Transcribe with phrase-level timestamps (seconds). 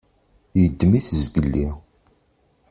[0.61, 1.67] Yeddem-it zgelli.